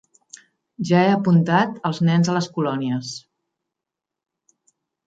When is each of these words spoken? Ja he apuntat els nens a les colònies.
Ja 0.91 1.01
he 1.01 1.11
apuntat 1.17 1.77
els 1.91 2.01
nens 2.09 2.33
a 2.35 2.39
les 2.39 2.51
colònies. 2.59 3.15